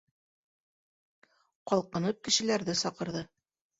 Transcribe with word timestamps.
Ҡалҡынып 1.73 2.25
кешеләрҙе 2.29 2.77
саҡырҙы. 2.85 3.23